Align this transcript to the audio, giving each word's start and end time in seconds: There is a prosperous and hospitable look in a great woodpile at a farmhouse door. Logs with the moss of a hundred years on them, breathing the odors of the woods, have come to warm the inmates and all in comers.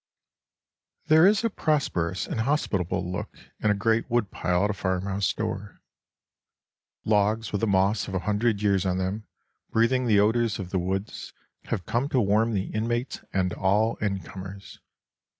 There 1.09 1.27
is 1.27 1.43
a 1.43 1.49
prosperous 1.51 2.25
and 2.25 2.39
hospitable 2.41 3.11
look 3.11 3.37
in 3.59 3.69
a 3.69 3.75
great 3.75 4.09
woodpile 4.09 4.63
at 4.63 4.71
a 4.71 4.73
farmhouse 4.73 5.31
door. 5.31 5.79
Logs 7.05 7.51
with 7.51 7.61
the 7.61 7.67
moss 7.67 8.07
of 8.07 8.15
a 8.15 8.19
hundred 8.25 8.63
years 8.63 8.83
on 8.83 8.97
them, 8.97 9.27
breathing 9.69 10.07
the 10.07 10.19
odors 10.19 10.57
of 10.57 10.71
the 10.71 10.79
woods, 10.79 11.33
have 11.65 11.85
come 11.85 12.09
to 12.09 12.19
warm 12.19 12.53
the 12.53 12.71
inmates 12.71 13.19
and 13.31 13.53
all 13.53 13.97
in 13.97 14.21
comers. 14.21 14.79